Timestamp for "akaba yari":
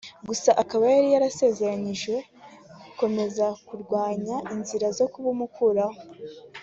0.61-1.09